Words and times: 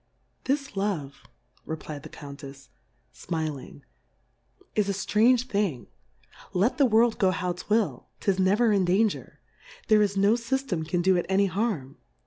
This 0.45 0.71
Love^ 0.71 1.25
reflfd 1.67 2.01
the 2.01 2.09
Coun^efs^ 2.09 2.69
fmi 3.13 3.53
ling, 3.53 3.83
is 4.73 4.89
a 4.89 4.93
ftrange 4.93 5.43
Thing; 5.43 5.85
let 6.53 6.79
the 6.79 6.87
World 6.87 7.19
go 7.19 7.29
how 7.29 7.53
'twill, 7.53 8.07
'tis 8.19 8.39
never 8.39 8.71
in 8.73 8.83
Danger; 8.83 9.39
there 9.89 10.01
is 10.01 10.17
no 10.17 10.33
Syftem 10.33 10.87
can 10.87 11.03
do 11.03 11.15
it 11.17 11.27
any 11.29 11.45
harm. 11.45 11.97